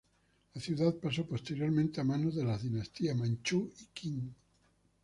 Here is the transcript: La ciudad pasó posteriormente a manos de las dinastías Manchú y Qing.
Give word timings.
La 0.55 0.59
ciudad 0.61 0.95
pasó 0.95 1.27
posteriormente 1.27 2.01
a 2.01 2.03
manos 2.03 2.33
de 2.33 2.43
las 2.43 2.63
dinastías 2.63 3.15
Manchú 3.15 3.71
y 3.81 3.85
Qing. 3.93 4.33